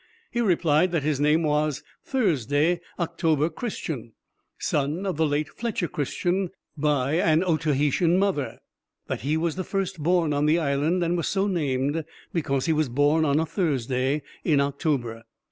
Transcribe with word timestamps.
he 0.31 0.41
replied 0.41 0.91
that 0.91 1.03
his 1.03 1.19
name 1.19 1.43
was 1.43 1.83
Thursday 2.03 2.81
October 2.97 3.49
Christian, 3.51 4.13
son 4.57 5.05
of 5.05 5.15
the 5.15 5.27
late 5.27 5.47
Fletcher 5.47 5.87
Christian, 5.87 6.49
by 6.75 7.19
an 7.21 7.43
Otaheitan 7.43 8.17
mother; 8.17 8.61
that 9.05 9.21
he 9.21 9.37
was 9.37 9.57
the 9.57 9.63
first 9.63 9.99
born 10.01 10.33
on 10.33 10.47
the 10.47 10.57
island, 10.57 11.03
and 11.03 11.17
was 11.17 11.27
so 11.27 11.45
named 11.45 12.03
because 12.33 12.65
he 12.65 12.73
was 12.73 12.89
born 12.89 13.25
on 13.25 13.39
a 13.39 13.45
Thursday 13.45 14.23
in 14.43 14.59
October. 14.59 15.21